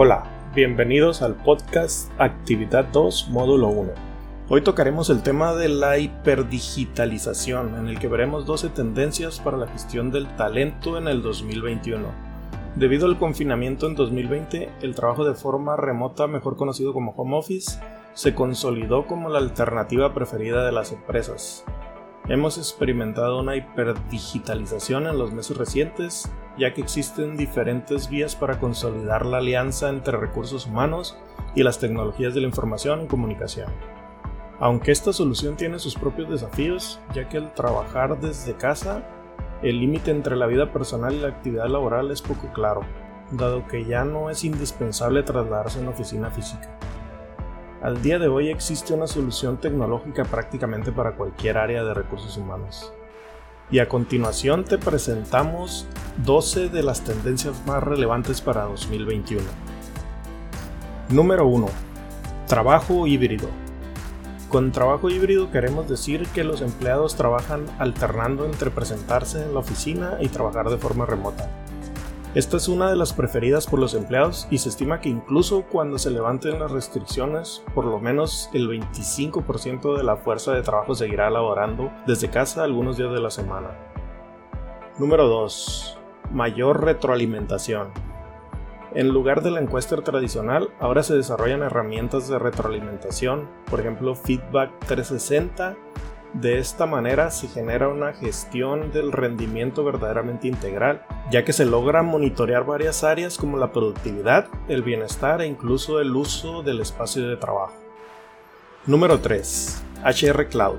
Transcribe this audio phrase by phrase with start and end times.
[0.00, 0.22] Hola,
[0.54, 3.90] bienvenidos al podcast Actividad 2, módulo 1.
[4.48, 9.66] Hoy tocaremos el tema de la hiperdigitalización, en el que veremos 12 tendencias para la
[9.66, 12.06] gestión del talento en el 2021.
[12.76, 17.80] Debido al confinamiento en 2020, el trabajo de forma remota, mejor conocido como home office,
[18.14, 21.64] se consolidó como la alternativa preferida de las empresas.
[22.28, 29.24] Hemos experimentado una hiperdigitalización en los meses recientes, ya que existen diferentes vías para consolidar
[29.24, 31.16] la alianza entre recursos humanos
[31.54, 33.72] y las tecnologías de la información y comunicación.
[34.60, 39.08] Aunque esta solución tiene sus propios desafíos, ya que al trabajar desde casa,
[39.62, 42.82] el límite entre la vida personal y la actividad laboral es poco claro,
[43.30, 46.78] dado que ya no es indispensable trasladarse a una oficina física.
[47.80, 52.92] Al día de hoy existe una solución tecnológica prácticamente para cualquier área de recursos humanos.
[53.70, 55.86] Y a continuación te presentamos
[56.24, 59.44] 12 de las tendencias más relevantes para 2021.
[61.10, 61.68] Número 1.
[62.48, 63.48] Trabajo híbrido.
[64.48, 70.16] Con trabajo híbrido queremos decir que los empleados trabajan alternando entre presentarse en la oficina
[70.20, 71.48] y trabajar de forma remota.
[72.34, 75.96] Esta es una de las preferidas por los empleados y se estima que incluso cuando
[75.96, 81.30] se levanten las restricciones, por lo menos el 25% de la fuerza de trabajo seguirá
[81.30, 83.70] laborando desde casa algunos días de la semana.
[84.98, 85.98] Número 2.
[86.30, 87.88] Mayor retroalimentación.
[88.94, 94.70] En lugar de la encuesta tradicional, ahora se desarrollan herramientas de retroalimentación, por ejemplo Feedback
[94.86, 95.76] 360
[96.34, 102.02] de esta manera se genera una gestión del rendimiento verdaderamente integral, ya que se logra
[102.02, 107.36] monitorear varias áreas como la productividad, el bienestar e incluso el uso del espacio de
[107.36, 107.74] trabajo.
[108.86, 109.82] Número 3.
[110.04, 110.78] HR Cloud.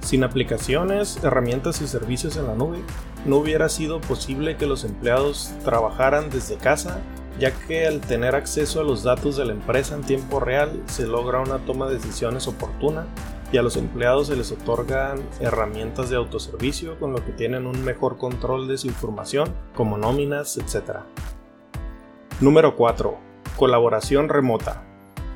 [0.00, 2.78] Sin aplicaciones, herramientas y servicios en la nube,
[3.24, 7.00] no hubiera sido posible que los empleados trabajaran desde casa,
[7.38, 11.06] ya que al tener acceso a los datos de la empresa en tiempo real se
[11.06, 13.06] logra una toma de decisiones oportuna
[13.52, 17.84] y a los empleados se les otorgan herramientas de autoservicio con lo que tienen un
[17.84, 21.00] mejor control de su información, como nóminas, etc.
[22.40, 23.16] Número 4.
[23.56, 24.84] Colaboración remota.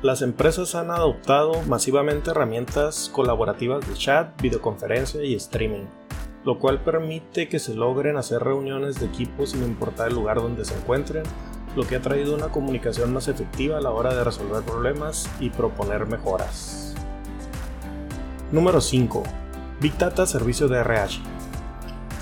[0.01, 5.85] Las empresas han adoptado masivamente herramientas colaborativas de chat, videoconferencia y streaming,
[6.43, 10.65] lo cual permite que se logren hacer reuniones de equipo sin importar el lugar donde
[10.65, 11.23] se encuentren,
[11.75, 15.51] lo que ha traído una comunicación más efectiva a la hora de resolver problemas y
[15.51, 16.86] proponer mejoras.
[18.49, 19.23] Número 5.
[19.81, 21.19] Big Data Servicio de RH.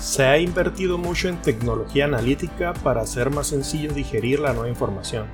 [0.00, 5.26] Se ha invertido mucho en tecnología analítica para hacer más sencillo digerir la nueva información.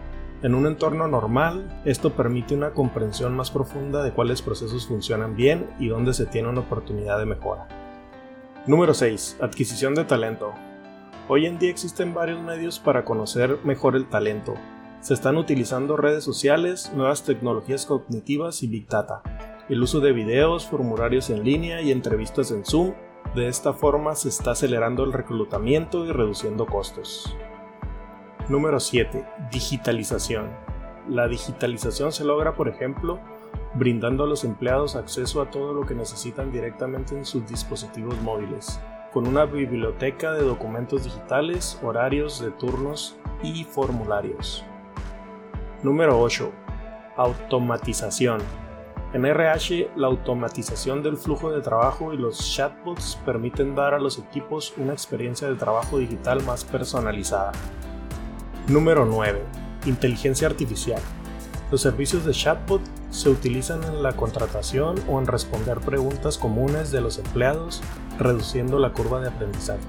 [0.43, 5.67] En un entorno normal, esto permite una comprensión más profunda de cuáles procesos funcionan bien
[5.79, 7.69] y dónde se tiene una oportunidad de mejora.
[8.67, 9.39] Número 6.
[9.41, 10.53] Adquisición de talento.
[11.27, 14.57] Hoy en día existen varios medios para conocer mejor el talento.
[15.01, 19.23] Se están utilizando redes sociales, nuevas tecnologías cognitivas y Big Data
[19.69, 22.95] el uso de videos, formularios en línea y entrevistas en Zoom.
[23.35, 27.37] De esta forma se está acelerando el reclutamiento y reduciendo costos.
[28.49, 29.25] Número 7.
[29.51, 30.51] Digitalización.
[31.09, 33.21] La digitalización se logra, por ejemplo,
[33.75, 38.81] brindando a los empleados acceso a todo lo que necesitan directamente en sus dispositivos móviles,
[39.13, 44.65] con una biblioteca de documentos digitales, horarios de turnos y formularios.
[45.83, 46.51] Número 8.
[47.17, 48.41] Automatización.
[49.15, 54.19] En RH, la automatización del flujo de trabajo y los chatbots permiten dar a los
[54.19, 57.53] equipos una experiencia de trabajo digital más personalizada.
[58.69, 59.43] Número 9.
[59.85, 61.03] Inteligencia artificial.
[61.71, 62.81] Los servicios de chatbot
[63.11, 67.83] se utilizan en la contratación o en responder preguntas comunes de los empleados,
[68.19, 69.85] reduciendo la curva de aprendizaje.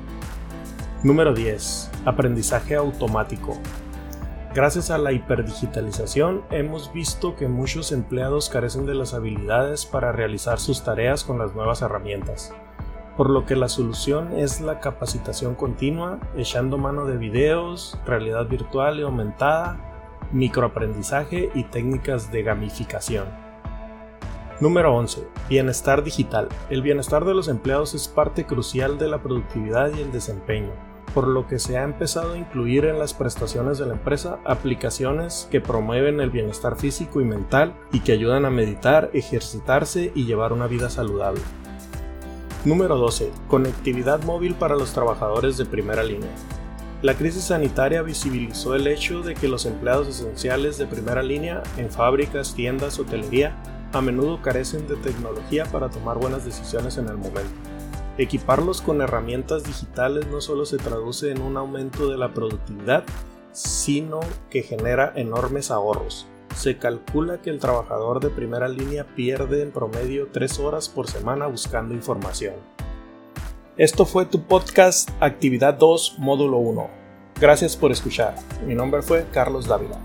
[1.02, 1.92] Número 10.
[2.04, 3.58] Aprendizaje automático.
[4.54, 10.60] Gracias a la hiperdigitalización hemos visto que muchos empleados carecen de las habilidades para realizar
[10.60, 12.54] sus tareas con las nuevas herramientas,
[13.18, 19.00] por lo que la solución es la capacitación continua, echando mano de videos, realidad virtual
[19.00, 23.26] y aumentada, microaprendizaje y técnicas de gamificación.
[24.60, 25.28] Número 11.
[25.50, 26.48] Bienestar digital.
[26.70, 31.28] El bienestar de los empleados es parte crucial de la productividad y el desempeño por
[31.28, 35.62] lo que se ha empezado a incluir en las prestaciones de la empresa aplicaciones que
[35.62, 40.68] promueven el bienestar físico y mental y que ayudan a meditar, ejercitarse y llevar una
[40.68, 41.42] vida saludable.
[42.66, 43.32] Número 12.
[43.48, 46.32] Conectividad móvil para los trabajadores de primera línea.
[47.02, 51.92] La crisis sanitaria visibilizó el hecho de que los empleados esenciales de primera línea en
[51.92, 53.62] fábricas, tiendas, hotelería
[53.92, 57.73] a menudo carecen de tecnología para tomar buenas decisiones en el momento.
[58.18, 63.04] Equiparlos con herramientas digitales no solo se traduce en un aumento de la productividad,
[63.54, 64.20] sino
[64.52, 66.28] que genera enormes ahorros.
[66.56, 71.48] Se calcula que el trabajador de primera línea pierde en promedio 3 horas por semana
[71.48, 72.54] buscando información.
[73.78, 76.88] Esto fue tu podcast Actividad 2, módulo 1.
[77.42, 78.36] Gracias por escuchar.
[78.68, 79.98] Mi nombre fue Carlos Dávila.